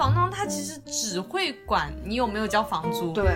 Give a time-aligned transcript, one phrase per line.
[0.00, 3.12] 房东他其实只会管你有没有交房租。
[3.12, 3.26] 对，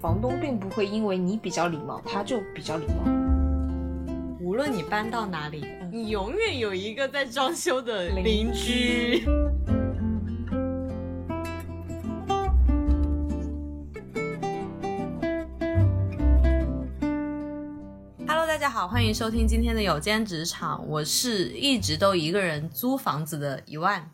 [0.00, 3.04] 房东并不会因为你比较礼貌，他就比较礼貌。
[4.40, 9.24] 无论你搬到哪里，你永远有一个在装修的邻居。
[18.26, 24.10] Hello，大家好，欢迎收听今天的有间职场，我是一直都一个人租房子的一万。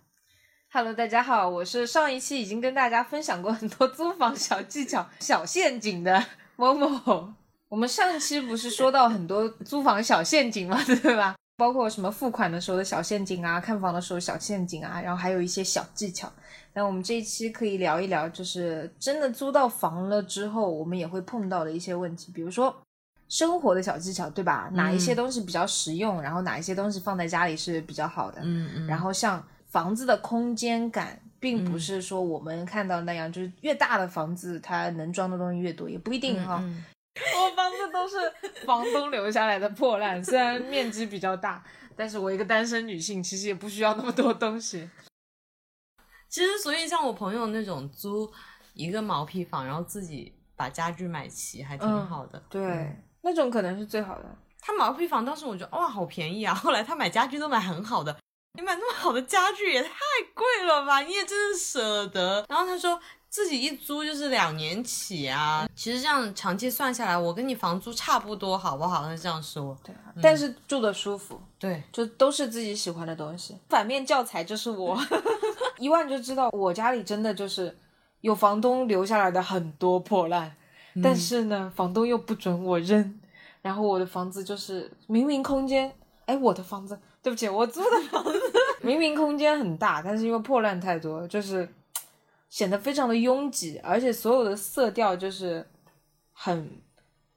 [0.79, 7.35] Hello，大家好，我是上一期已经跟大家分享过很多租房小技巧、 小陷阱的某某。
[7.69, 11.35] 我们上期不是说到很多租房小陷阱嘛，对吧？
[11.57, 16.33] 包括什么付款的时候的小陷阱啊，看房的时候小陷阱啊，然后还有一些小技巧。
[16.73, 22.73] 那我们这一期可以聊一聊，就是真的租到房了之后，我们也会碰到的一些问题，比如说
[23.29, 24.71] 生活的小技巧，对吧？
[24.73, 28.43] 哪一些东西比较实用，然后哪一些东西放在家里是比较好的。
[28.45, 29.45] 嗯嗯，然后像
[29.79, 36.59] 房子的空间感，并不是说我们看到那样，就是越大的房子它能装的东西越多，也不一定哈。
[36.61, 36.85] 嗯
[37.15, 38.17] 我房子都是
[38.67, 41.63] 房东留下来的破烂，虽然面积比较大，
[41.97, 44.89] 但是我一个单身女性，其实也不需要那么多东西。
[46.29, 48.29] 其实，所以像我朋友那种租
[48.75, 52.43] 一个毛坯房，然后自己把家具买齐，还挺好的。
[52.49, 54.37] 对，那种可能是最好的。
[54.61, 58.17] 他毛坯房当时我觉得哇好便宜啊， 后来他买家具都买很好的，
[58.55, 59.91] 你买那么好的家具也太
[60.35, 62.45] 贵了吧，你也真是舍得。
[62.49, 69.05] 然后他说自己一租就是两年起啊，其实这样长期算下来，我跟你房租差不多，好不好？
[69.05, 73.57] 他这样说，对啊，但是住的舒服，对，就都是自己喜欢的东西。
[73.69, 74.99] 反面教材就是我，
[75.79, 77.77] 一万就知道我家里真的就是
[78.23, 80.57] 有房东留下来的很多破烂，
[81.01, 83.21] 但是呢，房东又不准我扔，
[83.63, 88.33] 然后我的房子就是明明空间，哎，我的房子，对不起，我租的房子。
[88.81, 91.69] 明明空间很大，但是因为破烂太多，就是
[92.49, 95.67] 显得非常的拥挤，而且所有的色调就是
[96.33, 96.81] 很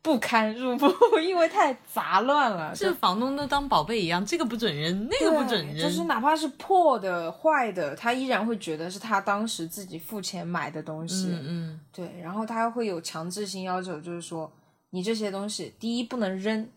[0.02, 0.88] 不堪入目，
[1.22, 11.28] 因为太杂乱了，这房东都当宝贝一样，这个不准扔，那个不准扔，就是哪怕是破的、坏的，他依然会觉得是他当时自己付钱买的东西。
[11.28, 14.50] 嗯嗯，对，然后他会有强制性要求，就是说
[14.92, 16.70] 你这些东西，第一不能扔，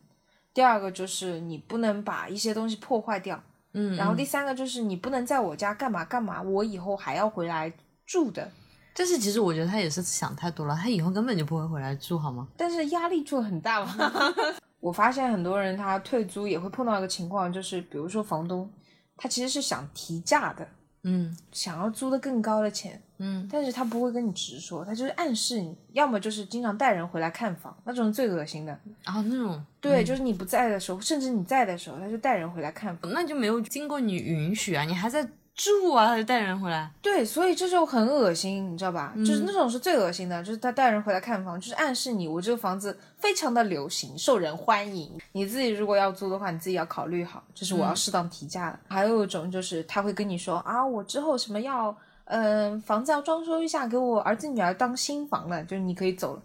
[0.55, 3.43] 第二个就是你不能把一些东西破坏掉，
[3.73, 7.71] 嗯，然后第三个就是你不能在我家干嘛干嘛，我以后还要回来
[8.07, 8.49] 住的。
[8.97, 12.47] 但是其实我觉得他也是想太多了，他以后根本就不会回来住，好吗？
[12.57, 13.93] 但是压力就很大嘛。
[14.79, 18.71] 我发现很多人他退租也会碰到一个情况，就是比如说房东，
[19.17, 20.69] 他其实是想提价的，
[21.05, 28.79] 嗯想要租的更高的钱，嗯，但是他不会跟你直说，他就是暗示你，要么就是经常带人回来看房，那种最恶心的。
[29.05, 33.13] 然后那种对，就是你不在的时候，甚至你在的时候，他就带人回来看房。
[33.13, 36.91] 那就没有经过你允许啊，你还在住啊，他就带人回来。
[37.01, 39.15] 对，所以这就很恶心，你知道吧？
[39.19, 45.17] 就是那种是最恶心的，就是他带人回来看房，就是暗示你我这个房子非常的流行，受人欢迎。
[45.33, 48.81] 你自己如果要租的话，你自己要考虑好，就是我要适当提价的。
[48.89, 56.43] 还有一种就是他会跟你说啊，我之后什么要，嗯、房子要装修一下，给我儿子女儿当新房了，就是你可以走了。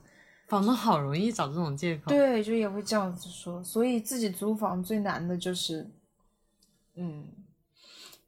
[0.48, 2.04] 房东好容易找这种借口。
[2.08, 5.88] 对，就也会这样子说，所以自己租房最难的就是，
[6.96, 7.24] 嗯，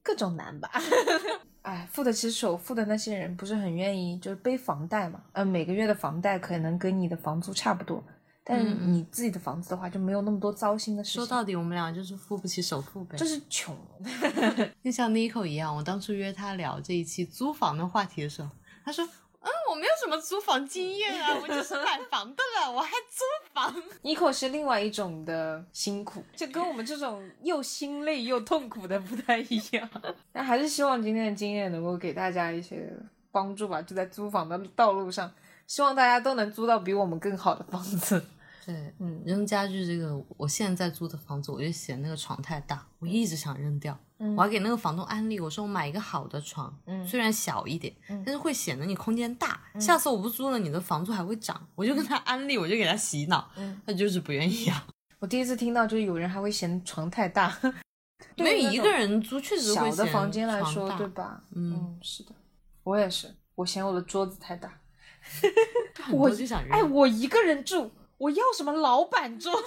[0.04, 0.72] 各种难吧。
[1.64, 5.22] 哎，付得起首付的那些人不是很愿意，就是背房贷嘛。
[5.34, 8.04] 嗯、每个月的房贷可能跟你的房租差不多，
[8.44, 11.22] 但是你自己的房子的话就没有那么多糟心的事情。
[11.22, 13.16] 说到底，我们俩就是付不起首付呗。
[13.16, 13.78] 就是穷，
[14.84, 18.50] 就像 Nico 一样，我当初约他聊这一期租房的话题的时候，
[18.84, 19.31] 他说：“嗯，
[19.72, 23.24] 我没有什么租房经验啊， 我就是买房的了，我还租
[23.54, 23.74] 房。
[24.04, 29.90] Nico 是另外一种的辛苦，就跟我们这种又心累又痛苦的不太一样。
[30.34, 32.92] 但还是希望今天的经验能够给大家一些
[33.32, 35.32] 帮助吧，就在租房的道路上，
[35.66, 38.22] 希望大家都能租到比我们更好的房子。”
[38.66, 43.98] 对，嗯，扔家具这个，我现在租的房子，我就嫌那个床太大，我一直想扔掉。
[44.38, 49.60] 我还给那个房东安利，我说我买一个好的床，嗯虽然小一点，但是会显得你空间大。
[49.80, 51.68] 下次我不租了，你的房租还会涨。
[51.74, 53.50] 我就跟他安利，我就给他洗脑，
[53.84, 54.86] 他就是不愿意啊。
[55.18, 57.58] 我第一次听到，就是有人还会嫌床太大，
[58.38, 61.42] 没有一个人租确实会小的房间来说，对吧？
[61.56, 62.32] 嗯是的，
[62.84, 64.72] 我也是，我嫌我的桌子太大。
[66.12, 66.72] 我就想扔。
[66.72, 67.92] 哎，我一个人住，
[68.22, 69.52] 我要什么老板桌？
[69.52, 69.58] 我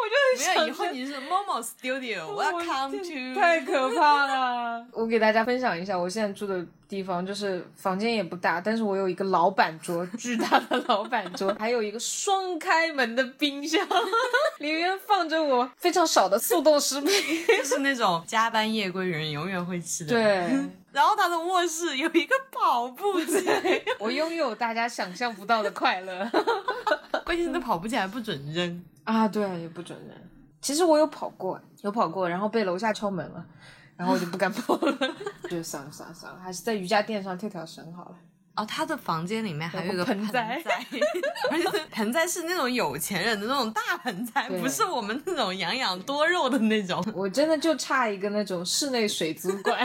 [0.00, 4.86] 我就没有，以后你是 Momo Studio，Welcome to，太可怕了。
[4.94, 13.84] 我给大家分享一下，我现在住的地方就是房间也不大，但是我有一个老板桌，巨大的老板桌， 还有一个双开门的冰箱，
[14.58, 17.10] 里面放着我非常少的速冻食品。
[17.48, 20.14] 就是那种加班夜归人永远会吃的。。
[20.14, 20.48] 对，
[20.92, 23.46] 然后他的卧室有一个跑步机，
[23.98, 26.28] 我拥有大家想象不到的快乐
[27.24, 28.84] 关键是那跑步机还不准扔。
[29.04, 29.26] 啊！
[29.26, 30.16] 对，也不准扔。
[30.60, 33.44] 其实我有跑过，有跑过，然后被楼下敲门了，
[33.96, 35.14] 然后我就不敢跑了，
[35.48, 38.14] 就算了算了算了，还是在瑜伽垫上跳跳绳好了。
[38.56, 40.84] 哦，他的房间里面还有一个盆栽栽，
[41.50, 47.02] 而且盆栽是那种有钱人的那种大盆栽，不是我们那种养养多肉的那种。
[47.14, 49.80] 我真的就差一个那种室内水族馆，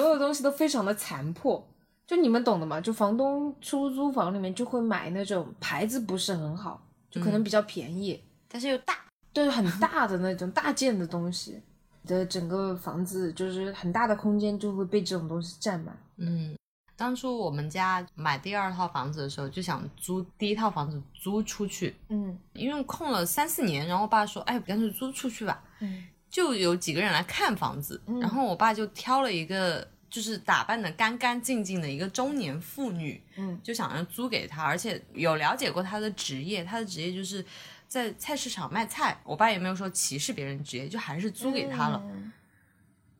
[0.00, 1.66] 所有东西都非常的残破。
[2.06, 2.80] 就你们懂的嘛？
[2.80, 8.96] 就房东出租房里面就会买那种牌子不是很好，就可能比较便宜，但是又大，
[9.32, 11.60] 就是很大的那种大件的东西。
[12.06, 15.96] 的整个房子就是很大的空间就会被这种东西占满。
[16.16, 16.56] 嗯。
[16.96, 37.44] 当初我们家买第二套房子的时候，就想租第一套房子租出去，嗯因为空了三四年，然后我爸说：“哎，干脆租出去吧。”嗯就有几个人来看房子，然后我爸就挑了一个就是打扮的干干净净的一个中年妇女，嗯就想要租给她，而且有了解过她的职业，她的职业就是
[37.88, 39.20] 在菜市场卖菜。
[39.24, 42.00] 我爸也没有说歧视别人职业，就还是租给她了。
[42.04, 42.32] 嗯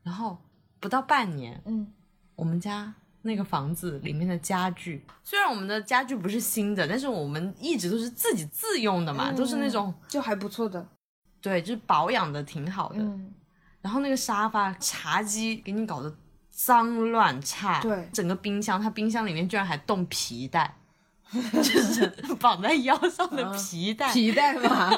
[0.02, 0.38] 然后
[0.78, 1.92] 不到半年，嗯
[2.34, 10.88] 我们家那个房子里面的家具，虽然我们的家具不是新的，但是我们一直都是自己自用的嘛，都是那种就还不错的。
[11.40, 12.98] 对，就是保养的挺好的。
[12.98, 13.32] 嗯
[13.82, 16.14] 然后那个沙发、茶几给你搞得
[16.50, 20.76] 脏乱差，对整个冰箱，它冰箱里面居然还冻皮带，
[21.32, 22.06] 就是
[22.38, 24.12] 绑在腰上的皮带。
[24.12, 24.90] 皮带 嘛，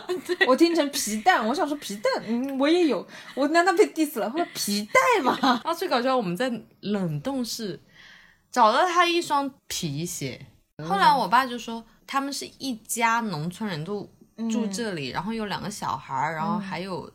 [0.48, 3.06] 我听成皮蛋，我想说皮蛋，嗯，我也有，
[3.36, 4.26] 我难道被 diss 了？
[4.34, 7.80] 我说皮带嘛，然 后最搞笑，我们在冷冻室
[8.50, 10.44] 找到他一双皮鞋。
[10.84, 14.10] 后来我爸就说，他们是一家农村人都
[14.50, 17.12] 住这里，然后有两个小孩儿，然后还有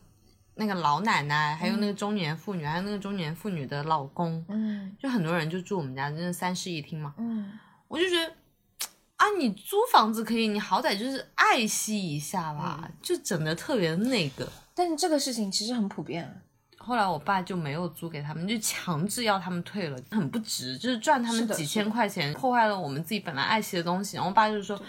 [0.54, 7.14] 那个老奶奶，还有那个中年妇女，还有那个中年妇女的老公，嗯就很多人就住我们家，真的三室一厅嘛。
[7.18, 7.52] 嗯，
[7.88, 8.32] 我就觉得。
[9.18, 14.48] 啊，你租房子可以，你好歹就是爱惜一下吧，就整的特别那个。
[14.76, 16.40] 但是这个事情其实很普遍，
[16.76, 24.16] 后来我爸就没有租给他们，就强制要他们退了，很不值，就是赚他们几千块钱，破坏了我们自己本来爱惜的东西。
[24.16, 24.80] 然后我爸就说，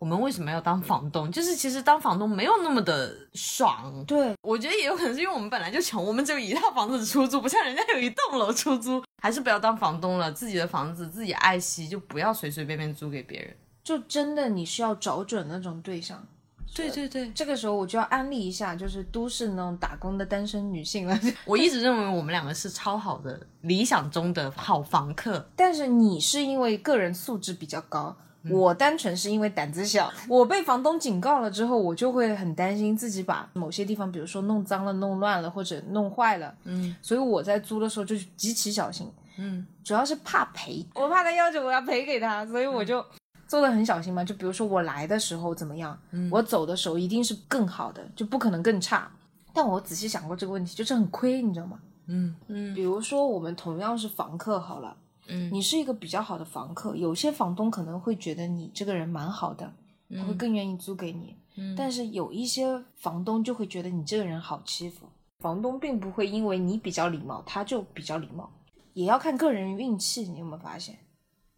[0.00, 1.30] 我们为什么要当房东？
[1.30, 4.02] 就是其实当房东没有那么的爽。
[4.06, 9.04] 对，我觉得也有可能是因为我们本来就穷，我们只有一套房子出租，不像人家有一栋楼出租。
[9.22, 13.54] 还是不要当房东了，自己的房子自己爱惜，就不要随随便便租给别人。
[13.84, 16.26] 就真的你需要找准那种对象。
[16.74, 21.20] 对对对，这个时候我就要安利一下，就是都市那种打工的单身女性了。
[21.44, 25.50] 我一直认为我们两个是超好的理想中的好房客。
[25.56, 28.16] 但是你是因为个人素质比较高，
[28.48, 30.10] 我单纯是因为胆子小。
[30.28, 36.54] 我被房东警告了之后，我就会很担心自己把某些地方，比如说弄脏了、弄乱了或者弄坏了。
[36.64, 43.04] 嗯所以我在租的时候就极其小心，嗯主要是怕赔，我怕他要求我要赔给他，所以我就
[43.46, 44.24] 做的很小心嘛。
[44.24, 45.98] 就比如说我来的时候怎么样，
[46.30, 49.10] 我走的时候一定是更好的，就不可能更差。
[49.52, 51.78] 但我仔细想过这个问题，就是很亏，你知道吗？
[52.06, 54.96] 嗯嗯比如说我们同样是房客好了。
[55.30, 59.72] 嗯你是一个比较好的房客，有些房东可能会觉得你这个人蛮好的，
[60.16, 61.36] 他会更愿意租给你。
[61.56, 65.06] 嗯但是有一些房东就会觉得你这个人好欺负，
[65.40, 68.50] 房东并不会因为你比较礼貌，他就比较礼貌，
[68.94, 70.22] 也要看个人运气。
[70.22, 70.96] 你有没有发现？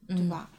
[0.09, 0.51] 嗯对吧？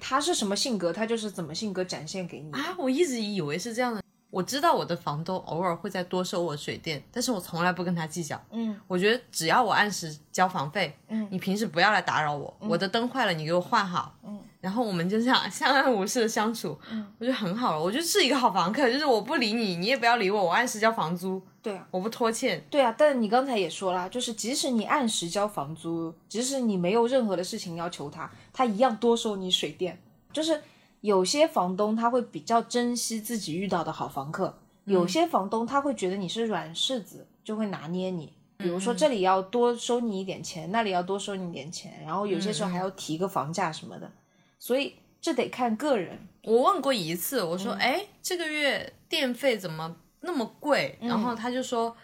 [0.00, 2.50] 他是什么性格，他就是怎么性格展现给你。
[2.52, 4.02] 啊，我一直以为是这样的。
[4.30, 8.38] 我知道我的房东偶尔会再多收我水电，但是我从来不跟他计较。
[8.50, 12.54] 嗯我觉得只要我按时交房费，嗯你平时不要来打扰我。
[12.60, 14.14] 我的灯坏了，你给我换好。
[14.24, 17.82] 嗯然后我们就这样相安无事的相处，嗯我觉得很好了。
[17.82, 22.60] 我就是一个好房客，就是我不理你，你也不要理我，我按时交房租，对啊，我不拖欠。
[22.68, 29.98] 对啊，但你刚才也说了，就是即使你按时交房租，即使你没有任何的事情要求他，他一样多收你水电。
[30.32, 30.60] 就是
[31.00, 38.32] 有些房东他会比较珍惜自己遇到的好房客，有些房东他会觉得你是软柿子，就会拿捏你。
[38.56, 44.10] 比如说这里要多收你一点钱，那里要多收你一点钱，然后有些时候还要提个房价什么的，
[44.58, 46.18] 所以这得看个人。
[46.42, 51.96] 我问过一次，我说：“哎、这个月电费怎么那么贵？”然后他就说：“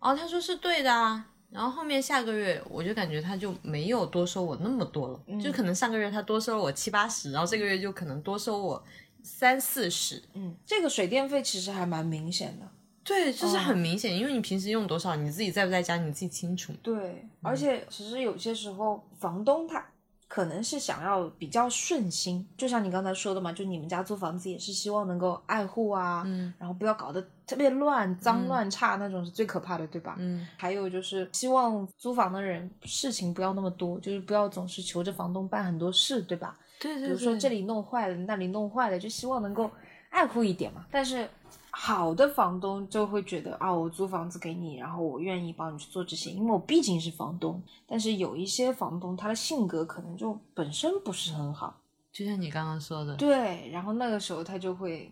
[0.00, 8.84] 哦，他说是对的啊。”然后后面下个月我就感觉他就没有多收我那么多了，就可能上个月他多收了我七八十，然后这个月就可能多收我
[9.22, 10.22] 三四十。
[10.34, 12.68] 嗯，这个水电费其实还蛮明显的。
[13.02, 16.74] 对，就是很明显，因为你平时用多少，你自己在不在家，你自己清楚。
[16.82, 19.82] 对，而且其实有些时候，房东他
[20.28, 30.16] 可能是想要比较顺心，就像你刚才说的嘛，就你们家租房子也是希望能够爱护啊，嗯然后不要搞得特别乱、脏乱差那种是最可怕的，对吧？
[30.18, 36.58] 嗯还有就是希望租房的人事情不要那么多，就是不要总是求着房东办很多事，对吧？
[36.78, 39.70] 对对比如说这里弄坏了，那里弄坏了，就希望能够
[40.10, 40.84] 爱护一点嘛。
[40.90, 41.26] 但是
[41.70, 47.60] 好的房东就会觉得啊，我租房子给你，然后我愿意帮你去做这些，因为我毕竟是房东。
[47.86, 51.80] 但是有一些房东他的性格可能就本身不是很好，
[52.12, 55.10] 就像你刚刚说的，对，然后那个时候他就会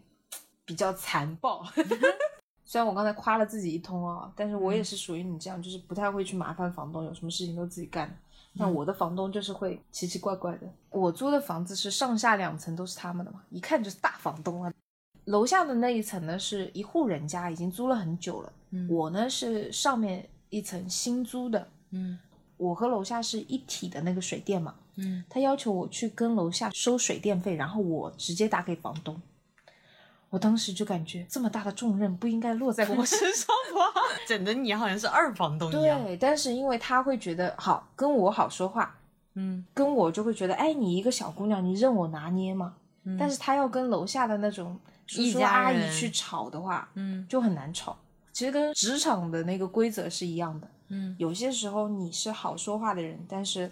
[0.64, 1.64] 比较残暴。
[2.66, 8.14] 虽然我刚才夸了自己一通啊，但是我也是属于你这样，就是不太会去麻烦房东，有什么事情都自己干。
[8.58, 10.66] 那我的房东就是会奇奇怪怪的。
[10.90, 14.73] 我租的房子是上下两层都是他们的嘛，一看就是大房东啊。
[15.26, 18.52] 楼下的那一层呢是一户人家，已经租了很久了。
[18.70, 22.18] 嗯我呢是上面一层新租的，嗯
[22.56, 24.75] 我和楼下是一体的那个水电嘛。
[24.96, 29.20] 嗯，他要求我去跟楼下收水电费，然后我直接打给房东。
[30.28, 34.00] 我当时就感觉这么大的重任不应该落在我身上吧？
[34.26, 36.04] 整的你好像是二房东一样。
[36.04, 38.99] 对，但是因为他会觉得好跟我好说话，
[39.35, 42.75] 嗯跟我就会觉得，哎，你一个小姑娘，你任我拿捏嘛。
[43.16, 47.97] 但是他要跟楼下的那种叔叔阿姨去吵的话，嗯就很难吵。
[48.33, 53.71] 其实跟职场的那个规则是一样的，嗯有些时候你是好说话的人，但是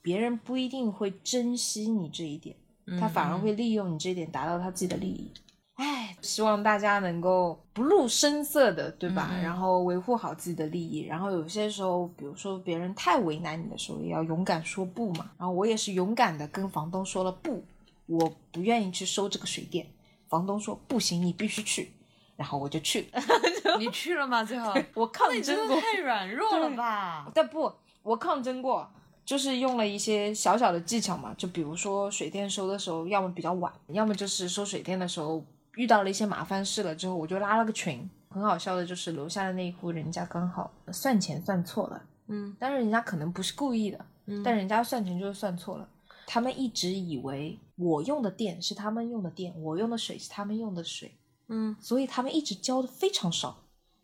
[0.00, 2.56] 别人不一定会珍惜你这一点，
[2.98, 5.30] 他反而会利用你这一点达到他自己的利益。
[5.76, 9.30] 唉，希望大家能够不露声色的，对吧？
[9.42, 11.00] 然后维护好自己的利益。
[11.06, 15.30] 然后有些时候，比如说别人太为难你的时候，也要勇敢说不嘛。
[15.38, 17.64] 然后我也是勇敢的跟房东说了不，
[18.06, 19.86] 我不愿意去收这个水电。
[20.28, 21.92] 房东说不行，你必须去。
[22.36, 23.22] 然后我就去了，
[23.78, 24.42] 你去了吗？
[24.44, 27.30] 最后我抗争过，太软弱了吧？
[27.34, 28.90] 但不，我抗争过，
[29.24, 35.44] 就是用了一些小小的技巧嘛，就比如说水电收的时候，要么比较晚，要么就是收水电的时候
[35.76, 38.08] 遇到了一些麻烦事了之后，我就拉了个群。
[38.30, 44.02] 很好笑的就是楼下的那一户人家刚好算钱算错了，嗯，但是人家可能不是故意的，
[44.42, 45.86] 但人家算钱就是算错了。
[46.26, 51.14] 他们一直以为我用的电是他们用的电，我用的水是他们用的水，
[51.48, 53.58] 嗯，所以他们一直交的非常少。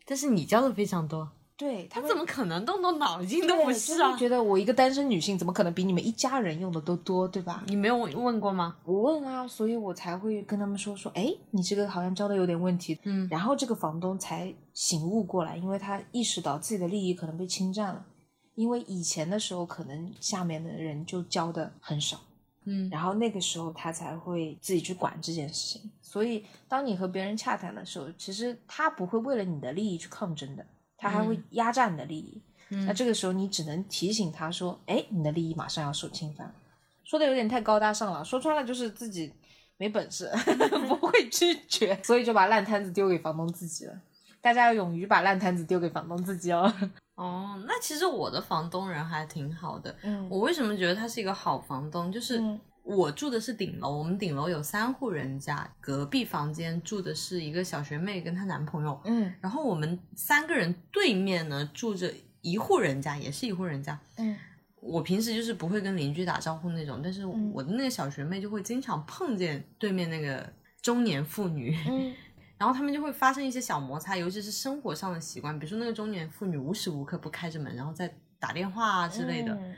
[0.05, 4.15] 但是你交的非常多，对他怎么可能动动脑筋都对不是啊？
[4.15, 7.65] 觉得我一个单身女性怎么可能比你们一家人用的都多，对吧？
[7.67, 8.77] 你没有问问过吗？
[8.85, 12.97] 我问啊，所以我才会跟他们说说，哎，你这个好像交的有点问题。
[13.03, 18.05] 嗯然后这个房东才醒悟过来，因为他意识到自己的利益可能被侵占了，
[18.55, 22.17] 因为以前的时候可能下面的人就交的很少，
[22.63, 25.91] 嗯然后那个时候他才会自己去管这件事情。
[26.01, 30.65] 所以当你和别人洽谈的时候，其实他不会为了你的利益去抗争的，
[30.99, 32.41] 他还会压榨你的利益。
[32.85, 36.53] 那这个时候你只能提醒他说，哎，你的利益马上要受侵犯了。
[37.03, 39.33] 说的有点太高大上了，说穿了就是自己
[39.77, 40.29] 没本事，
[40.87, 43.99] 不会拒绝，所以就把烂摊子丢给房东自己了。
[44.41, 46.71] 大家要勇于把烂摊子丢给房东自己哦。
[47.15, 49.93] 哦，那其实我的房东人还挺好的。
[50.03, 52.11] 嗯我为什么觉得他是一个好房东？
[52.11, 52.59] 就是嗯
[52.89, 59.31] 我住的是顶楼，我们顶楼有三户人家，隔壁房间住的是一个小学妹跟她男朋友，嗯。
[59.39, 63.99] 然后我们三个人对面呢住着一户人家，也是一户人家。
[64.17, 64.35] 嗯。
[64.81, 72.11] 我平时就是不会跟邻居打招呼那种，但是嗯我的那个小学妹就会经常碰见对面那个中年妇女，嗯。
[72.57, 79.75] 然后他们就会发生一些小摩擦，尤其是生活上的习惯，比如说那个中年妇女无时无刻不开着门，然后再打电话啊之类的，嗯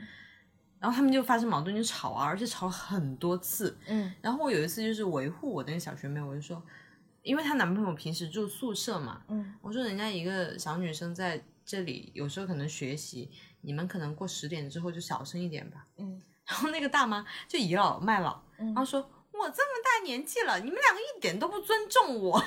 [0.82, 3.78] 然后他们就发生矛盾，就吵啊，而且吵了很多次。
[3.86, 6.60] 嗯然后我有一次就是维护我的那个小学妹，我就说，
[7.22, 15.86] 因为她男朋友平时住宿舍嘛，嗯我说人家一个小女生在这里，有时候可能学习，你们可能过十点之后就小声一点吧。
[15.98, 19.00] 嗯 然后那个大妈就倚老卖老，嗯然后说
[19.32, 22.42] ：“我这么大年纪了，你们两个一点都不尊重我。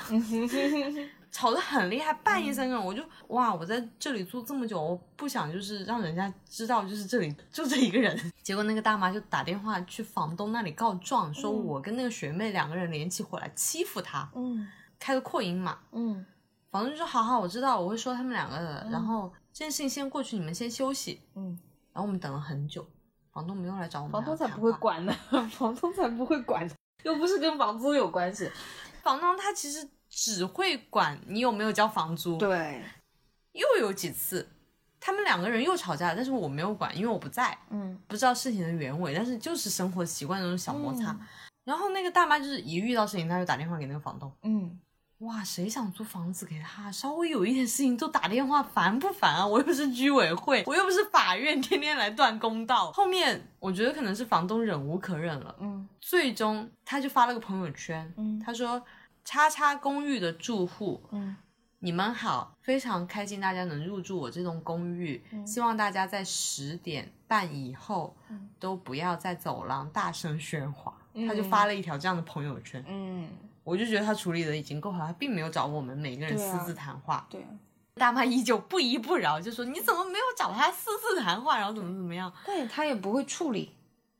[1.36, 8.18] 吵得很厉害，半夜三更，我就哇，我在这里住这么久，我不想就是让人家知道就是这里就这一个人。
[8.42, 14.66] 结果那个大妈就打电话去房东那里告状，说我跟那个学妹两个人联起伙来欺负她，嗯
[14.98, 15.78] 开个扩音嘛。
[15.92, 16.24] 嗯
[16.70, 18.88] 房东就说：“好好，我知道，我会说他们两个的。
[18.90, 21.58] 然后这件事情先过去，你们先休息。”嗯，
[21.92, 22.86] 然后我们等了很久，
[23.30, 24.12] 房东没有来找我们。
[24.12, 24.72] 房东才不会。
[24.72, 25.14] 管呢，
[25.52, 26.66] 房东才不会管，
[27.04, 28.50] 又不是跟房租有关系。
[29.02, 32.38] 房东他其实只会管你有没有交房租。。
[32.38, 32.82] 对，
[33.52, 34.48] 又有几次，
[34.98, 41.12] 他们两个人又吵架，但是我没有管，因为我不在，嗯不知道事情的原委，但是就是生活习惯那种小摩擦。
[41.12, 41.20] 嗯
[41.66, 44.78] 然后那个大妈就是一遇到事情，她就打电话给那个房东，嗯
[45.18, 46.92] 哇，谁想租房子给他？
[46.92, 49.44] 稍微有一点事情就打电话，烦不烦啊？
[49.44, 52.92] 我又不是居委会，我又不是法院，天天来断公道。
[52.92, 58.80] 后面我觉得可能是房东忍无可忍了，嗯最终他就发了个朋友圈，嗯他说
[59.26, 61.36] ：“叉叉公寓的住户，嗯
[61.80, 70.96] 你们好，非常开心大家能入住我这栋公寓，希望大家在十点半以后嗯都不要在走廊大声喧哗。
[71.12, 73.28] 嗯他就发了一条这样的朋友圈，嗯，
[73.64, 77.26] 我就觉得他处理的已经够好，他并没有找我们每个人私自谈话。
[77.28, 77.48] 对啊。
[77.94, 82.30] 大妈依旧不依不饶，就说你怎么没有找他私自谈话，然后怎么怎么样。
[82.46, 83.72] 但也他也不会处理，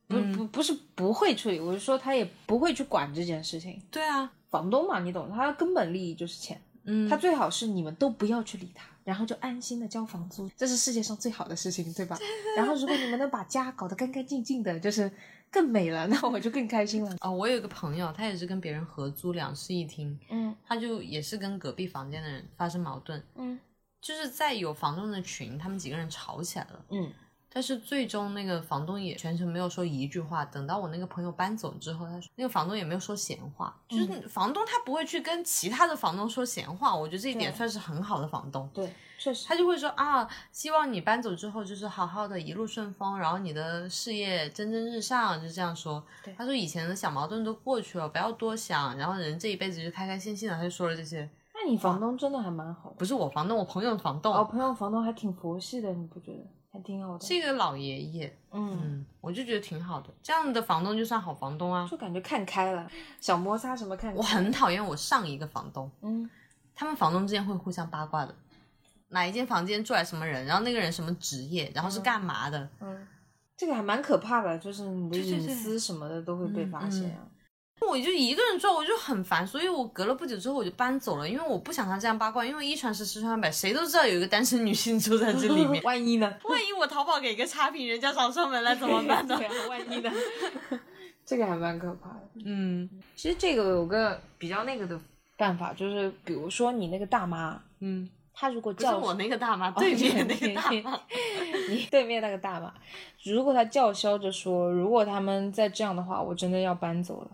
[0.09, 3.83] 不嗯不不是不会处理，我是说他也不会去管这件事情。
[3.91, 12.19] 对啊，房东嘛，你懂，他根本利益就是钱，嗯，他最好是你们都不要去理他，然后就安心的交房租，这是世界上最好的事情，对吧？
[12.57, 15.11] 然后如果你们能把家搞得干干净净的，就是
[15.51, 17.17] 更美了， 那我就更开心了。
[17.21, 20.55] 哦，我有一个朋友，他也是跟别人合租两室一厅，嗯。
[20.67, 23.59] 他就也是跟隔壁房间的人发生矛盾，嗯。
[24.01, 26.85] 就是在有房东的群，他们几个人吵起来了。
[26.91, 27.13] 嗯
[27.53, 30.45] 但是最终那个房东也全程没有说一句话。
[30.45, 36.95] 等到我那个朋友搬走之后，他说那个房东也没有说闲话，就是房东他不会去跟其他的房东说闲话。
[36.95, 38.69] 我觉得这一点算是很好的房东。
[38.75, 46.35] 对，确实，他就会说啊，希望你搬走之后就是好好的一路顺风，然后你的事业蒸蒸日上，就这样说对。
[46.37, 50.55] 他说以前的小矛盾都过去了，不要多想，然后人这一辈子就开开心心的。
[50.55, 52.97] 他就说了这些，那你房东真的还蛮好的。
[52.97, 56.45] 不是我房东，我朋友的房东，哦，朋友房东还挺佛系的，你不觉得？
[56.77, 57.27] 还挺好的。
[57.27, 60.11] 是一个老爷爷，嗯，嗯，我就觉得挺好的。
[60.23, 61.89] 这样的房东就算好房东啊。
[61.91, 62.89] 就感觉看开了，
[63.21, 64.17] 小摩擦什么看开。
[64.17, 66.29] 我很讨厌我上一个房东，嗯
[66.75, 68.35] 他们房东之间会互相八卦的，
[69.09, 73.07] 哪一间房间住来什么人，然后那个人什么职业，然后是干嘛的，嗯，
[73.57, 77.27] 这个还蛮可怕的，就是你的隐私什么的都会被嗯发现啊。
[77.81, 86.35] 我就一个人住，我就很烦，所以我隔了不久之后我就搬走了，因为我不想他这样八卦，因为一传十，十传百，谁都知道有一个单身女性住在这里面， 万一呢？
[86.45, 89.47] 万一我淘宝给个差评，人家找上门来怎么办呢 对？
[89.47, 90.11] 啊，万一呢？
[91.25, 92.21] 这个还蛮可怕的。
[92.45, 94.99] 嗯其实这个有个比较那个的
[95.37, 101.01] 办法，就是比如说你那个大妈，嗯，她如果叫我那个大妈，对面那个大妈，
[101.69, 102.73] 你对面那个大妈，
[103.25, 107.31] 如果她叫嚣着说，如果他们再这样的话，我真的要搬走了，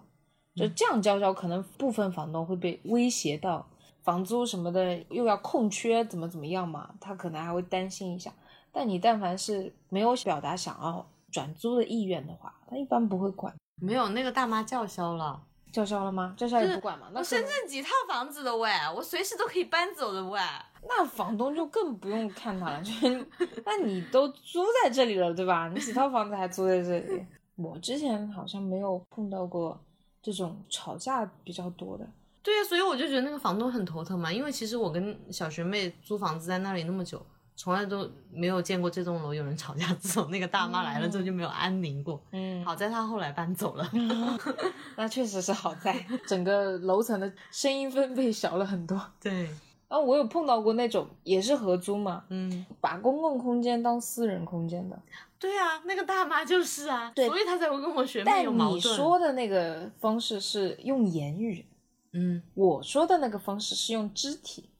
[0.54, 3.66] 就这样叫嚣，可能部分房东会被威胁到，
[4.02, 8.32] 房租什么的又要空缺，怎么怎么样嘛，他可能还会担心一下。
[8.70, 13.54] 但你但凡是没有表达想要转租的意愿的话，他一般不会管。
[13.80, 15.42] 没有那个大妈叫嚣了。
[15.72, 16.34] 叫嚣了吗？
[16.36, 17.06] 叫嚣也不管嘛。
[17.12, 20.38] 那我深圳几套房子的喂，我随时都可以搬走的喂。
[20.86, 23.26] 那房东就更不用看他了，就是
[23.64, 25.68] 那你都租在这里了，对吧？
[25.68, 27.24] 你几套房子还租在这里？
[27.56, 29.80] 我之前好像没有碰到过
[30.22, 32.08] 这种吵架比较多的。
[32.42, 39.87] 对啊，所以我就觉得那个房东很头疼嘛，因为其实我跟小学妹租房子在那里那么久，从来都没有见过这栋楼有人吵架。
[40.00, 42.20] 自从那个大妈来了之后就没有安宁过。
[42.32, 43.88] 嗯，好在她后来搬走了。
[44.96, 49.00] 那确实是好在整个楼层的声音分贝小了很多。
[49.20, 49.44] 对，
[49.88, 54.98] 然后我有碰到过那种也是合租嘛，嗯，把公共空间当私人空间的。
[55.42, 58.76] 对啊，那个大妈就是啊，对所以她才会跟我学妹但有矛盾。
[58.76, 61.66] 你说的那个方式是用言语，
[62.12, 62.40] 嗯。
[62.55, 64.70] 我说的那个方式是用肢体，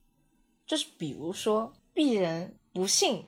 [0.64, 3.25] 就是比如说鄙人不幸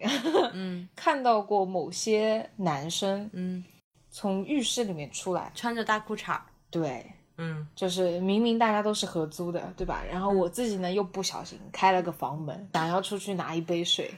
[0.53, 3.65] 嗯 看到过某些男生嗯，
[4.11, 10.03] 从浴室里面出来，穿着大裤衩儿，对，嗯就是明明大家都是合租的，对吧？
[10.11, 14.13] 然后我自己呢又不小心开了个房门，想要出去拿一杯水，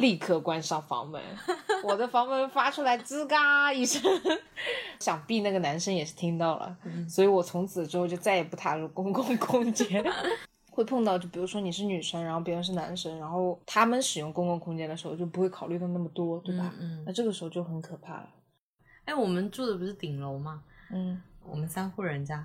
[0.00, 1.22] 立刻关上房门，
[1.84, 4.02] 我的房门发出来吱嘎一声，
[4.98, 6.76] 想必那个男生也是听到了，
[7.08, 10.04] 所以我从此之后就再也不踏入公共空间。
[10.70, 16.72] 会碰到，就比如说你是女生，然后别人是男生，然后他们使用公共空间的时候就不会考虑到那么多，对吧？
[16.80, 18.28] 嗯嗯那这个时候就很可怕了。
[19.04, 20.62] 哎，我们住的不是顶楼吗？
[20.90, 22.44] 嗯我们三户人家，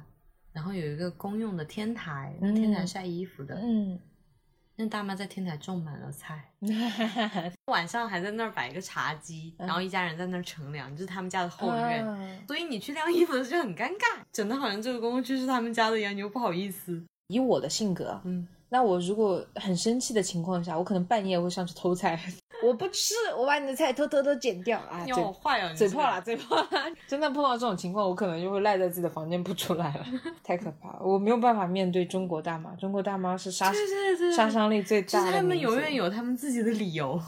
[0.51, 3.99] 然后有一个公用的天台，那天台晒衣服的，嗯，
[4.75, 6.51] 那大妈在天台种满了菜，
[7.67, 12.05] 晚上还在那儿摆一个茶几，然后一家人在那儿乘凉，就是他们家的后院。
[12.05, 17.03] 嗯所以你去晾衣服的时候就很尴尬，整的好像这个公共区是他们家的一样，你又不好意思。
[17.27, 22.19] 以我的性格，嗯，那我如果很生气的情况下，我可能半夜会上去偷菜，
[22.63, 25.03] 我不吃，我把你的菜偷偷偷剪掉啊！
[25.05, 26.67] 你嘴好坏哦，你这个嘴炮啦，嘴炮啦！
[27.07, 30.05] 真的碰到这种情况，我可能就会赖在自己的房间不出来了，
[30.43, 37.19] 太可怕了，我没有办法面对中国大妈，中国大妈是杀对对对，杀伤力最大的民族他们永远有他们自己的理由。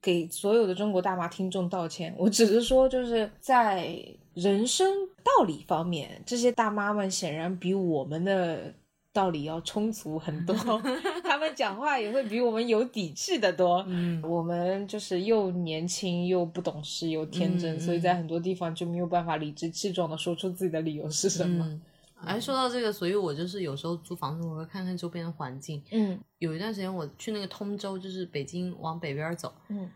[0.00, 3.98] 给所有的中国大妈听众道歉，我只是说，就是在
[4.32, 4.88] 人生
[5.24, 8.72] 道理方面，这些大妈们显然比我们的
[9.18, 10.54] 道理要充足很多，
[11.24, 13.84] 他们讲话也会比我们有底气的多。
[13.88, 21.66] 嗯我们就是又年轻又不懂事又天真，嗯所以在很多地方就没有办法理直气壮的说出自己的理由是什么。
[21.66, 21.82] 嗯，
[22.24, 25.82] 哎，说到这个，所以我就是有时候租房子，我会看看周边的环境。
[25.90, 29.90] 嗯有一段时间我去那个通州，就是北京往北边走，嗯，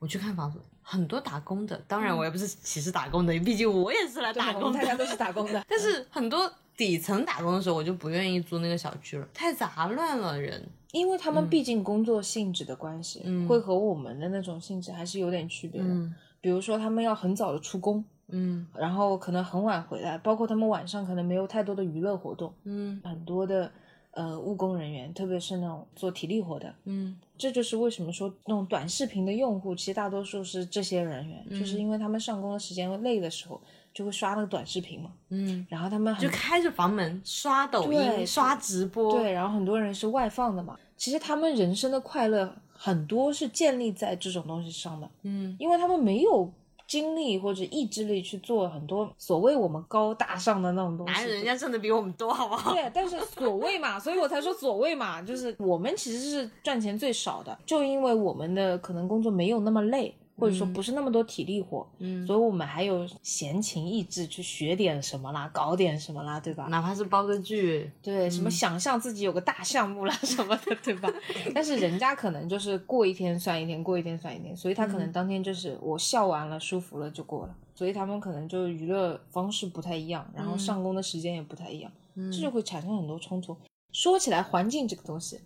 [0.00, 1.80] 我去看房子，很多打工的。
[1.86, 4.80] 当然，我也不是歧视打工的，毕竟我也是来，打工的。
[4.80, 10.62] 大家都是打工的， 但是很多底层打工的时候，我就不愿意租那个小区了，太杂乱了人。
[10.92, 15.86] 因为他们毕竟工作性质的关系，嗯会和我们的那种性质还是有点区别的。
[15.88, 16.14] 嗯。
[16.40, 18.66] 比如说，他们要很早的出工，嗯。
[18.74, 23.00] 然后可能很晚回来，包括他们晚上可能没有太多的娱乐活动，嗯。
[23.04, 23.70] 很多的
[24.12, 27.18] 呃务工人员，特别是那种做体力活的，嗯。
[27.36, 33.60] 这就是为什么说那种短视频的用户，其实大多数是这些人员，嗯就是因为他们上工的时间累的时候，
[33.96, 39.18] 就会刷那个短视频嘛，嗯，然后他们就开着房门刷抖音、刷直播。
[39.18, 46.52] 对，然后很多人是外放的嘛，其实他们人生的快乐很多是建立在这种东西上的，嗯因为他们没有
[46.86, 52.74] 精力或者意志力去做很多所谓我们高大上的那种东西，哪有人家挣的比我们多，好不好？
[52.74, 66.66] 对，但是所谓嘛，所以我才说所谓嘛，就是我们其实是赚钱最少的，就因为我们的可能工作没有那么累，或者说不是那么多体力活，嗯，所以我们还有闲情逸致去学点什么啦，搞点什么啦，对吧？
[66.70, 71.10] 哪怕是煲个剧，对，什么想象自己有个大项目啦 什么的，对吧？
[71.54, 82.30] 但是人家可能就是过一天算一天，过一天算一天，所以他可能当天就是我笑完了，舒服了就过了，所以他们可能就娱乐方式不太一样，然后上工的时间也不太一样，嗯。
[82.30, 83.56] 这就会产生很多冲突。
[83.92, 85.40] 说起来，环境这个东西，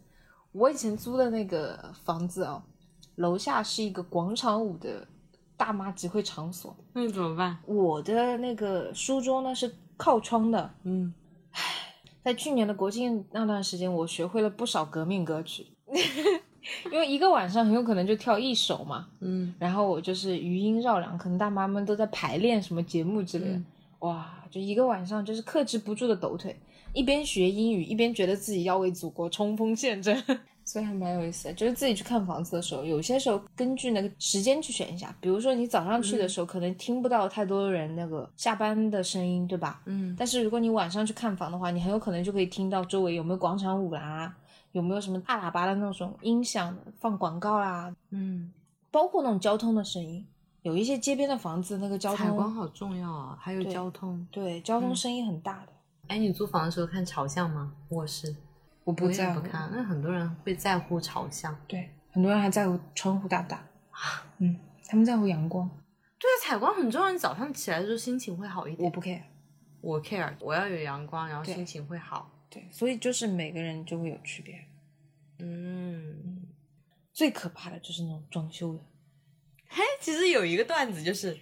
[0.50, 2.60] 我以前租的那个房子啊，
[3.16, 5.06] 楼下是一个广场舞的
[5.56, 7.58] 大妈集会场所，那怎么办？
[7.66, 11.12] 我的那个书桌呢是靠窗的，嗯，
[11.52, 11.60] 唉
[12.22, 15.66] 在去年的国庆那段时间，我学会了不少革命歌曲，
[16.92, 19.08] 因为一个晚上很有可能就跳一首嘛。
[19.20, 19.54] 嗯。
[19.58, 23.66] 然后我就是余音绕梁，可能大妈们都在排练什么节目之类的，嗯。
[24.00, 26.58] 哇，就一个晚上就是克制不住的抖腿，
[26.94, 30.16] 一边学英语，一边觉得自己要为祖国冲锋陷阵，
[30.70, 31.54] 所以还蛮有意思的。
[31.54, 39.82] 就是自己去看房子的时候，有些时候根据那个时间去选一下，比如说你早上去的时候，可能听不到太多人那个下班的声音，对吧？
[39.86, 44.32] 嗯但是如果你晚上去看房的话，你很有可能就可以听到周围有没有广场舞啦，
[44.70, 48.52] 有没有什么大喇叭的那种音响放广告啦，嗯，
[48.92, 50.24] 包括那种交通的声音。
[50.62, 54.26] 有一些街边的房子，那个交通采光好重要啊，还有交通。
[54.30, 55.72] 对交通声音很大的。
[56.08, 57.72] 哎，你租房的时候看朝向吗？
[57.88, 58.36] 卧室
[58.90, 61.56] 我我也不看，那很多人会在乎朝向。
[61.66, 63.66] 对，很多人还在乎窗户大不大。
[64.38, 65.68] 嗯，他们在乎阳光，
[66.18, 68.84] 对啊，采光很重要，你早上起来的时候心情会好一点。
[68.84, 69.22] 我不 care。
[69.80, 72.30] 我 care，我要有阳光，然后心情会好。
[72.50, 74.58] 对，所以就是每个人就会有区别。
[75.38, 76.42] 嗯，
[77.12, 78.80] 最可怕的就是那种装修的，
[79.68, 81.38] 嘿，其实有一个段子就是，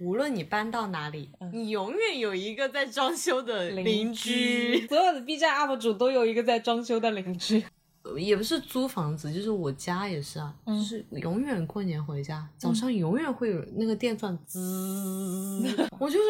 [0.00, 4.86] 无论你搬到哪里，你永远有一个在装修的邻居。
[4.88, 7.64] 所有的 B 站 UP 主都有一个在装修的邻居。
[8.16, 15.62] 也不是租房子，就是我家也是啊，嗯就是永远过年回家，早上永远会有那个电钻滋，
[15.98, 16.24] 我就说，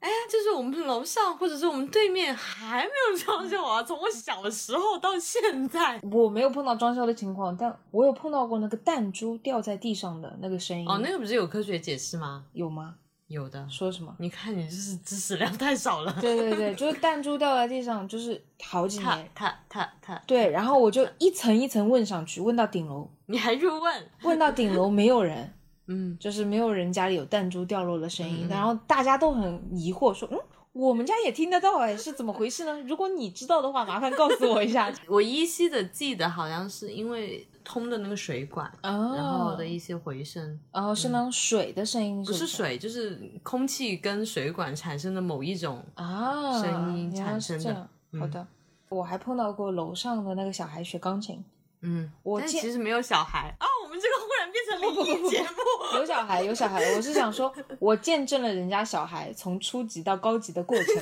[0.00, 5.98] 哎呀，就是我们楼上或者是我们对面还没有装修啊，从我小时候到现在。
[6.10, 10.86] 我没有碰到装修的情况，但我有碰到过那个弹珠掉在地上的那个声音。
[10.86, 12.44] 哦，那个不是有科学解释吗？
[12.52, 12.96] 有吗？
[13.32, 13.66] 有的。
[13.68, 14.14] 说什么？
[14.18, 16.16] 你看你就是知识量太少了。
[16.20, 19.28] 对对对，就是弹珠掉在地上，就是好几踏年。
[19.34, 24.10] 他他他，对，然后我就一层一层问上去，问到顶楼， 你还去问？
[24.22, 25.52] 问到顶楼没有人，
[25.88, 30.38] 嗯，就是没有人家里有弹珠掉落的声音，然后大家都很疑惑，说，嗯，
[30.72, 32.80] 我们家也听得到，哎，是怎么回事呢？
[32.82, 34.92] 如果你知道的话，麻烦告诉我一下。
[35.08, 45.84] 我依稀的记得好像是因为通的那个水管，哦，然后的一些回声，然后是那种水的声音，不是是水，就是空气跟水管产生的某一种。
[45.94, 47.88] 啊，声音产生的。
[48.18, 48.46] 好的，
[48.88, 51.42] 我还碰到过楼上的那个小孩学钢琴，
[51.80, 53.54] 嗯，我但其实没有小孩。
[53.58, 55.48] 啊，我们这个忽然变成灵异节目。
[55.98, 60.94] 有小孩有小孩，我是想说， 我见证了人家小孩从初级到高级的过程。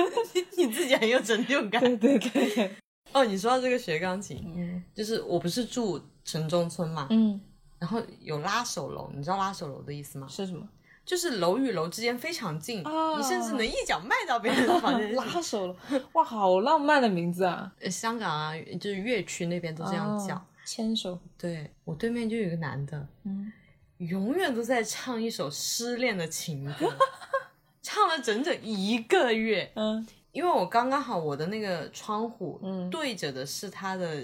[0.56, 1.80] 你自己很有成就感。
[1.98, 2.76] 对对对，
[3.14, 7.40] 哦，你说到这个学钢琴，嗯就是我不是住城中村嘛，嗯，
[7.78, 10.26] 然后有拉手楼，你知道拉手楼的意思吗？
[10.28, 10.68] 是什么？
[11.06, 15.12] 就是楼与楼之间非常近，哦你甚至能一脚迈到别人的房间。
[15.16, 15.76] 拉手楼，
[16.14, 17.72] 哇，好浪漫的名字啊！
[17.80, 20.34] 呃香港啊，就是粤区那边都这样叫。
[20.34, 23.52] 哦牵手，对我对面就有一个男的，嗯，
[23.98, 26.90] 永远都在唱一首失恋的情歌，
[27.82, 32.90] 唱了整整一个月，嗯，因为我刚刚好我的那个窗户嗯。
[32.90, 34.22] 对着的是他的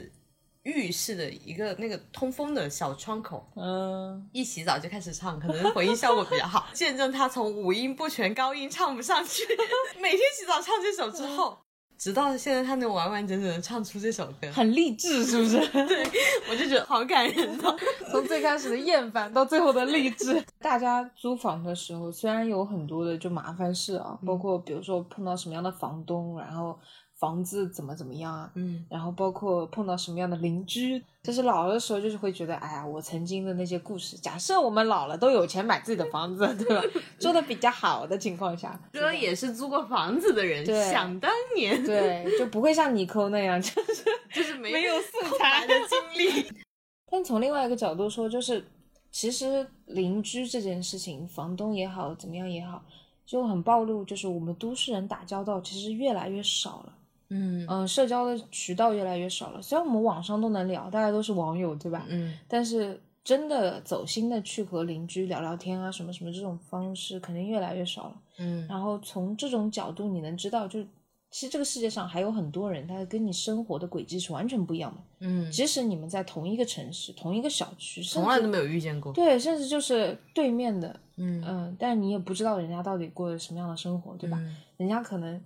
[0.65, 9.43] 浴室的一个那个通风的小窗口，嗯，一洗澡就开始唱，可能回音效果比较好， 见证他从五音不全、高音唱不上去，
[9.99, 11.59] 每天洗澡唱这首之后，
[12.01, 15.59] 直到现在他能完完整整的唱出这首歌，很励志，是不是？
[15.87, 16.03] 对
[16.51, 17.77] 我就觉得好感人哦。
[18.11, 20.43] 从最开始的厌烦到最后的励志。
[20.59, 26.79] 大家租房的时候，虽然有很多的就麻烦事啊，包括比如说碰到什么样的房东，然后
[27.21, 36.83] 房子怎么怎么样啊，嗯然后包括碰到什么样的邻居，就是老了的时候就是会觉得，哎呀，我曾经的那些故事，假设我们老了都有钱买自己的房子，对吧？
[37.21, 46.51] 住的比较好的情况下，哥也是租过房子的人，对想当年对，就不会像尼寇那样，就是 就是没没有素材的经历。
[47.13, 48.65] 但从另外一个角度说，就是
[49.11, 52.83] 其实邻居这件事情，房东也好，怎么样也好，
[53.27, 56.95] 就很暴露，就是我们都市人打交道其实越来越少了。
[57.31, 59.63] 嗯嗯、社交的渠道越来越少了。
[59.63, 62.05] 虽然我们网上都能聊，大家都是网友，对吧？
[62.09, 68.17] 嗯但是真的走心的去和邻居聊聊天啊，什么什么这种方式，肯定越来越少了。
[68.39, 70.83] 嗯然后从这种角度，你能知道，就
[71.31, 75.01] 其实这个世界上还有很多人，他跟你生活的轨迹是完全不一样的。
[75.21, 79.13] 嗯，即使你们在同一个城市、同一个小区，从来都没有遇见过。
[79.13, 84.37] 对，甚至就是对面的，嗯嗯，但是你也不知道人家到底过着什么样的生活，对吧？
[84.41, 85.39] 嗯人家可能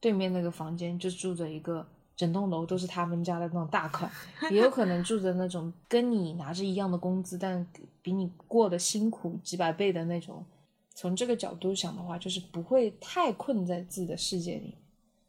[0.00, 1.86] 对面那个房间就住着一个
[2.16, 4.10] 整栋楼都是他们家的那种大款，
[4.50, 7.66] 也有可能住着那种跟你拿着一样的工资，但
[8.02, 10.44] 比你过得辛苦几百倍的那种。
[10.92, 14.76] 从这个角度想的话，就是不会太困在自己的世界里，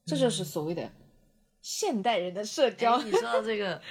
[0.06, 0.92] 这就是所谓的
[1.62, 2.96] 现代人的社交。
[2.96, 3.82] 哎，你说到这个，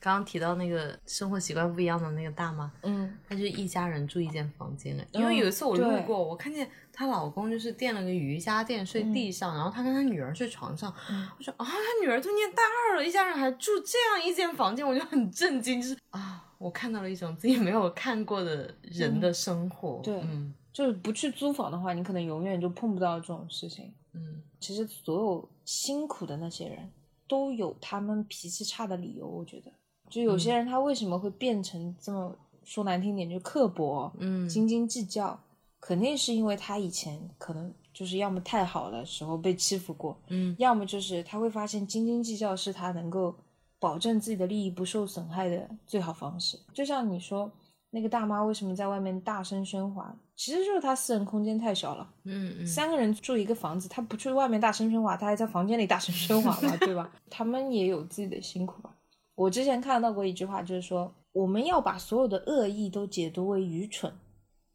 [0.00, 10.92] 刚刚提到那个生活习惯不一样的那个大妈，嗯她就是一家人住一间房间因为有一次我路对过，我看见她老公就是垫了个瑜伽垫睡地上，然后她跟她女儿睡床上。
[11.10, 20.00] 嗯我说啊，她女儿都念大二了，一家人还住这样一间房间，我就很震惊，就是啊，我看到了一种自己没有看过的人的生活。
[20.02, 23.92] 对嗯就是不去租房的话，你可能永远就碰不到这种事情。
[24.14, 26.90] 嗯其实所有辛苦的那些人
[27.26, 29.72] 都有他们脾气差的理由，我觉得，
[30.10, 35.38] 就有些人他为什么会变成这么说难听点就刻薄、嗯斤斤计较，
[35.80, 43.34] 肯定是因为他以前可能就是要么太好的时候被欺负过，嗯要么就是他会发现斤斤计较是他能够
[43.78, 46.58] 保证自己的利益不受损害的最好方式。
[46.74, 47.50] 就像你说
[47.90, 52.08] 那个大妈为什么在外面大声喧哗，其实就是她私人空间太小了。
[52.24, 57.10] 嗯嗯，三个人住一个房子，她不去外面大声喧哗，她还在房间里大声喧哗嘛，对吧？
[57.30, 58.94] 他们也有自己的辛苦吧。
[59.40, 64.12] 我之前看到过一句话，就是说我们要把所有的恶意都解读为愚蠢，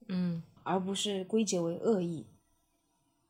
[0.08, 2.26] 嗯而不是归结为恶意。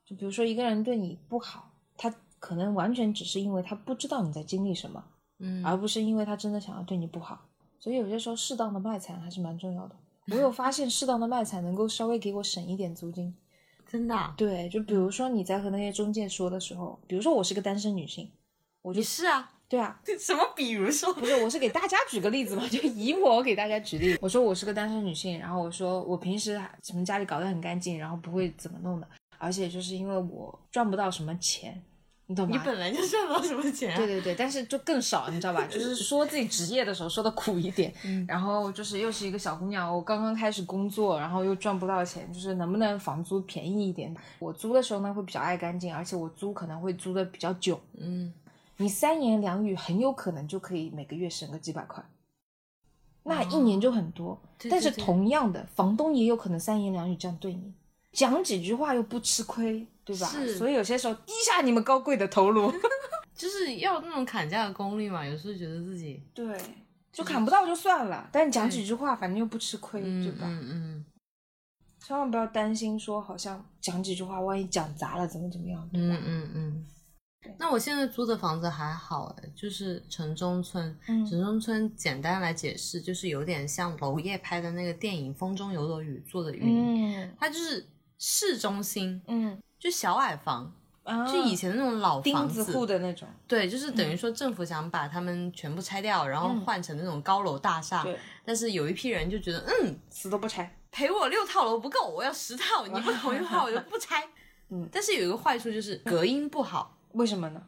[0.06, 5.04] 就比如说一个人对你不好，他可能完全只是因为他不知道你在经历什么，
[5.40, 7.50] 嗯，而不是因为他真的想要对你不好。
[7.80, 9.96] 所以有些时候适当的卖惨还是蛮重要的。
[10.32, 13.36] 我有发现适当的卖惨能够稍微给我省一点租金。
[13.86, 18.32] 真的啊、对，就比如说你在和那些中介说的时候，比如说我是个单身女性，
[18.82, 19.52] 我就你是啊？
[19.68, 20.42] 对啊， 什么？
[20.56, 24.18] 比如说，不是，我是给大家举个例子嘛，就以我给大家举例。
[24.22, 31.82] 我说我是个单身女性，然后我说我平时什么家里搞得很干净，然后不会怎么弄的，而且就是因为我赚不到什么钱，
[32.28, 32.56] 你懂吗？
[32.56, 33.98] 你本来就赚不到什么钱、啊。
[33.98, 35.66] 对对对，但是就更少，你知道吧？
[35.66, 44.16] 就是说自己职业的时候说的苦一点，嗯然后就是又是一个小姑娘，我刚刚开始工作，然后又赚不到钱，就是能不能房租便宜一点？
[44.38, 48.32] 我租的时候呢会比较爱干净，而且我租可能会租的比较久，嗯，
[48.78, 52.04] 你三言两语很有可能就可以每个月省个几百块，
[53.24, 54.42] 那一年就很多。
[54.58, 57.74] 对但是同样的，房东也有可能三言两语这样对你，
[58.12, 60.28] 讲几句话又不吃亏，对吧？
[60.28, 62.72] 是所以有些时候低下你们高贵的头颅。
[63.36, 65.26] 就是要那种砍价的功力嘛。
[65.26, 66.58] 有时候觉得自己，对，
[67.12, 70.48] 就砍不到就算了，但你讲几句话，反正又不吃亏，嗯对吧？
[70.48, 71.06] 嗯嗯
[72.00, 76.16] 千万不要担心说，好像讲几句话，万一讲砸了怎么怎么样，对吧？
[76.16, 76.86] 嗯嗯嗯。
[77.58, 80.98] 那我现在租的房子还好哎，就是城中村。
[81.08, 81.26] 嗯。
[81.26, 87.36] 城中村简单来解释，就是有点像娄烨拍的那个电影《风中有朵雨》做的云，嗯。
[87.40, 89.58] 它就是市中心，嗯。
[89.78, 98.02] 就小矮房，啊，就以前的那种老钉房子户的那种，对，就是等于说政府想把他们全部拆掉，然后换成那种高楼大厦。
[98.02, 100.76] 对，但是有一批人就觉得，嗯，死都不拆。
[100.90, 104.28] 赔我六套楼不够，我要十套，你不同意的话我就不拆。
[104.72, 104.90] 嗯。
[104.92, 107.62] 但是有一个坏处就是隔音不好，为什么呢？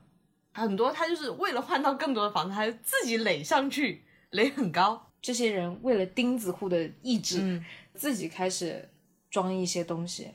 [0.54, 5.10] 很多他就是为了换到更多的房子，他就自己垒上去，垒很高。
[5.22, 8.88] 这些人为了钉子户的意志，嗯自己开始
[9.30, 10.32] 装一些东西，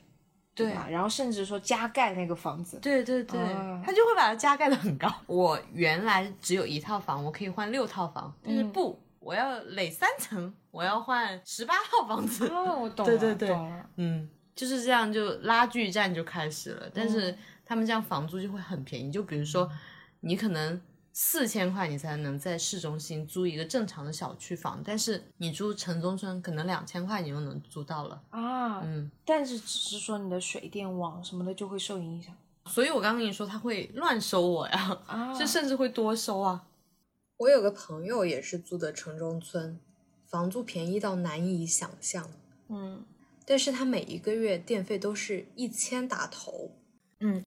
[0.55, 0.87] 对吧？
[0.91, 5.09] 然后甚至说加盖那个房子，对对对，哦他就会把它加盖的很高。
[5.27, 12.49] 我原来只有一套房，我可以换六套房，但是嗯不，我要垒三层，我要换十八套房子。
[12.49, 13.91] 哦，我懂了，对对对懂了。
[13.97, 16.91] 嗯，就是这样，就拉锯战就开始了。
[16.93, 19.71] 但嗯是他们这样房租就会很便宜，就比如说
[20.21, 20.81] 你可能
[21.13, 28.23] 四千块你才能在市中心租一个正常的小区房，但是你住城中村可能两千块你就能租到了。
[28.31, 32.35] 啊，嗯，但是只是说你的水电网什么的就会受影响
[32.67, 36.67] 所以我刚跟你说他会乱收我呀，啊就甚至会多收啊。
[37.39, 39.79] 我有个朋友也是租的城中村，
[40.27, 42.31] 房租便宜到难以想象，
[42.69, 43.05] 嗯
[43.45, 46.71] 但是他每一个月电费都是一千打头，
[47.19, 47.45] 嗯，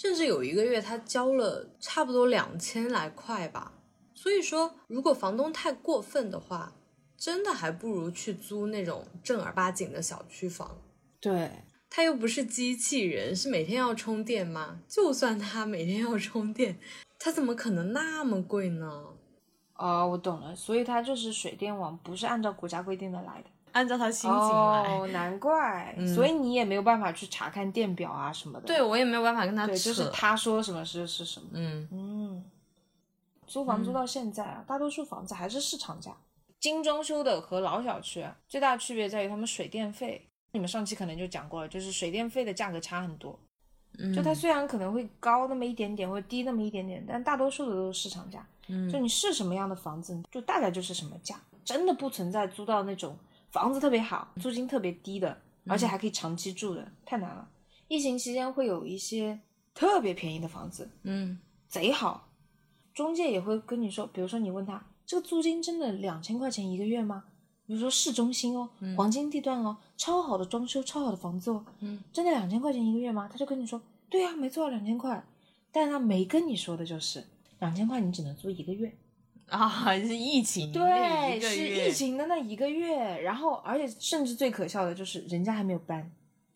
[0.00, 3.74] 甚至有一个月他交了差不多两千来块吧。
[4.14, 6.72] 所以说，如果房东太过分的话，
[7.18, 10.80] 真的还不如去租那种正儿八经的小区房。
[11.20, 11.50] 对，
[11.90, 14.80] 他又不是机器人，是每天要充电吗？
[14.88, 16.78] 就算他每天要充电，
[17.18, 19.04] 他怎么可能那么贵呢？
[19.74, 23.50] 哦，我懂了，所以它就是水电网不是按照国家规定的来的。
[23.72, 24.98] 按照他心情来。
[24.98, 28.66] 哦，难怪，所以你也没有办法去查看电表啊什么的。
[28.66, 29.72] 对我也没有办法跟他扯。
[29.72, 31.46] 对，就是他说什么是是什么。
[31.52, 32.44] 嗯，嗯，
[33.46, 36.16] 租房租到现在啊，大多数房子还是市场价。
[36.58, 40.26] 精装修的和老小区啊，最大的区别在于他们水电费。
[40.52, 43.38] 你们上期可能就讲过了，就是水电费的价格差很多。
[43.98, 48.46] 嗯就它虽然可能会高那么一点点，或者低那么一点点，但大多数的都是市场价。
[48.68, 53.16] 嗯就你是什么样的房子，就大概就是什么价，真的不存在租到那种
[53.50, 57.48] 房子特别好、租金特别低的，而且还可以长期住的，太难了。
[57.88, 59.40] 疫情期间会有一些
[59.74, 61.38] 特别便宜的房子，嗯。
[61.68, 62.28] 贼好，
[62.92, 67.22] 中介也会跟你说，比如说你问他这个租金真的两千块钱一个月吗？
[67.64, 73.28] 比如说市中心哦，黄金地段哦，超好的装修，超好的房子哦，嗯，真的两千块钱一个月吗？
[73.30, 75.24] 他就跟你说，对呀、没错，两千块，
[75.70, 77.24] 但是他没跟你说的就是
[77.60, 78.92] 两千块你只能租一个月，
[79.50, 86.10] 啊， 是疫情对，是疫，情的那一个月，然后而且甚至最可笑的就是人家还没有搬，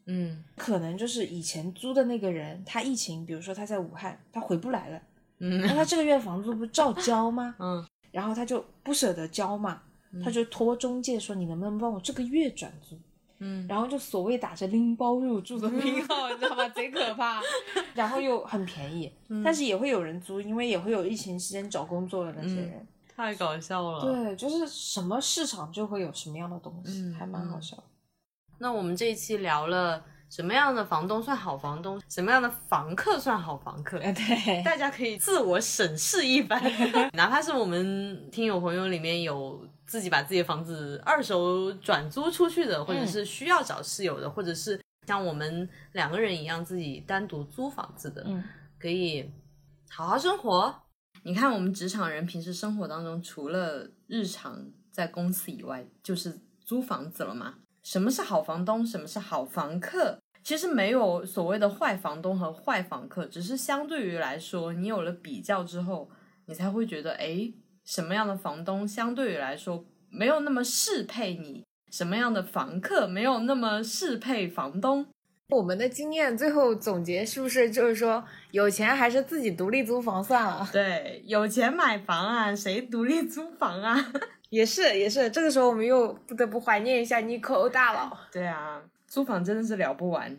[0.06, 5.02] 嗯可能就是以前租的那个人，他疫情，比如说他在武汉，他回不来了，
[5.40, 7.54] 嗯那他这个月房租不照交吗？
[7.60, 9.82] 嗯然后他就不舍得交嘛，
[10.24, 12.96] 他就托中介说你能不能帮我这个月转租，
[13.38, 16.68] 嗯然后就所谓打着拎包入住的名号， 你知道吗？
[16.70, 17.40] 贼可怕，
[17.94, 22.86] 然后又很便宜，嗯但是也会有人租，因为也会有疫情期间找工作的那些人。
[23.16, 27.76] 太搞笑了。，对，就是什么市场就会有什么样的东西，嗯还蛮好笑。
[28.58, 33.98] 那我们这一期聊了什么样的房东算好房东，什么样的房客算好房客。
[34.00, 36.60] 哎， 对，大家可以自我审视一番，
[37.14, 48.42] 哪怕是我们听友朋友里面有自己把自己的房子二手转租出去的，或者是需要找室友的，或者是像我们两个人一样自己单独租房子的，嗯，
[48.78, 49.30] 可以
[49.90, 50.74] 好好生活。
[51.22, 57.54] 你看，我们职场人平时生活当中，除了日常在公司以外，就是租房子了嘛。
[57.84, 58.84] 什么是好房东？
[58.84, 60.18] 什么是好房客？
[60.42, 66.10] 其实没有所谓的坏房东和坏房客，只是相对于来说，你有了比较之后，
[66.46, 67.52] 你才会觉得，哎，
[67.84, 75.06] 什么样的房东相对于来说没有那么适配你，什么样的房客没有那么适配房东。
[75.50, 80.68] 我们的经验最后总结是不是就是说，有钱还是自己独立租房算了？
[80.72, 84.12] 对，有钱买房啊，谁独立租房啊？
[84.54, 88.16] 也是也是，这个时候我们又不得不怀念一下 Nico 大佬。
[88.30, 90.36] 对啊，租房真的是聊不完。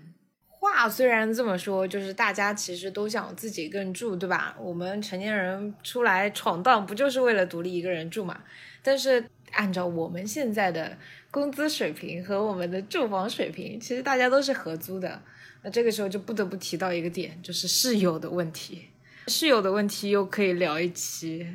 [0.47, 4.56] 话虽然这么说，就是大家其实都想自己一个人住，对吧？
[4.58, 8.39] 我们成年人出来闯荡，不就是为了独立一个人住嘛？
[8.82, 10.97] 但是按照我们现在的
[11.30, 15.21] 工资水平和我们的住房水平，其实大家都是合租的。
[15.62, 18.89] 那这个时候就不得不提到一个点，就是室友的问题。
[19.28, 21.47] 室友的问题又可以聊一期。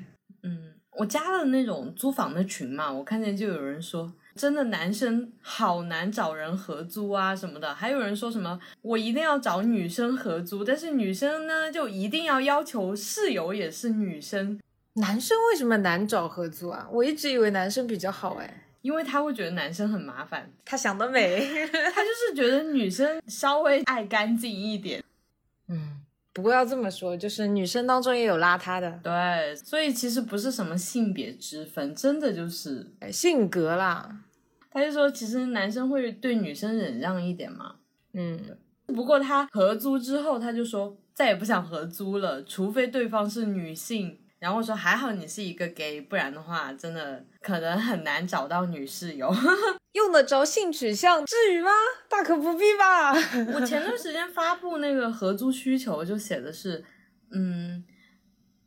[0.43, 0.70] 嗯，
[1.01, 14.61] 我加了那种租房的群嘛，我看见就有人说，真的男生好难找人合租啊什么的，还有人说什么我一定要找女生合租，但是女生呢就一定要要求室友也是女生，
[14.97, 16.87] 男生为什么难找合租啊？
[16.93, 18.67] 我一直以为男生比较好哎。
[18.83, 21.39] 因为他会觉得男生很麻烦，他想得美。
[21.67, 25.03] 他就是觉得女生稍微爱干净一点。
[25.69, 26.00] 嗯，
[26.33, 34.25] 不过要这么说，就是女生当中也有邋遢的，对，所以其实不是什么性别之分，真的就是，性格啦。
[34.71, 37.75] 他就说其实男生会对女生忍让一点嘛。
[38.13, 38.39] 嗯，
[38.87, 44.19] 不过他合租之后，他就说再也不想合租了，除非对方是女性。
[44.41, 49.33] 然后说还好你是一个 gay，不然的话真的可能很难找到女室友。
[49.93, 51.71] 用得着性取向，至于吗？
[52.09, 53.13] 大可不必吧。
[53.55, 56.85] 我前段时间发布那个合租需求，就写的是，
[57.33, 57.85] 嗯，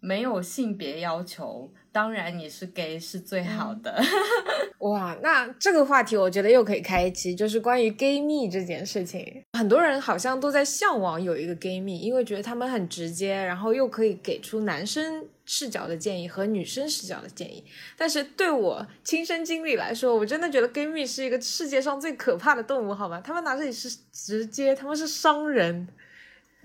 [0.03, 4.03] 没有性别要求，当然你是 gay 是最好的。
[4.79, 9.41] 哇，那这个话题我觉得又可以开一期，就是关于 gay 蜜这件事情。
[9.57, 17.63] 很多人好像都在向往有一个 gay 蜜，因为觉得他们很直接，然后又可以给出男生视角的建议和女生视角的建议。
[17.95, 23.21] 但是对我亲身经历来说，我真的觉得 gay 蜜是一个世界上最可怕的动物，好吗？
[23.23, 25.87] 他们哪里是直接，他们是伤人。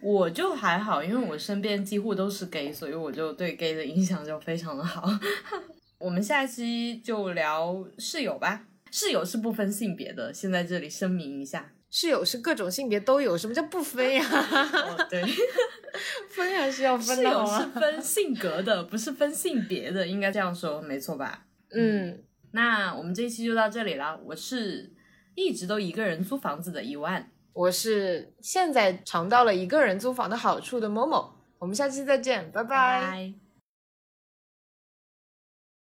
[0.00, 5.08] 我就还好，因为我身边几乎都是 gay，所以我就对 gay 的印象就非常的好。
[5.98, 14.24] 我们下期就聊室友吧，室友是不分性别的，先在这里声明一下，室友是各种性别都有，什么叫不分呀？
[14.24, 15.20] 哦，对，
[16.30, 17.58] 分还是要分室友的好吗？
[17.74, 21.46] 是分性格的，不是分性别的，应该这样说，没错吧？
[21.72, 22.22] 嗯，
[22.52, 24.92] 那我们这一期就到这里了，我是
[25.34, 31.32] 一直都一个人租房子的一万，我是现在尝到了一个人租房的好处的某某。
[31.58, 33.47] 我们下期再见，拜拜。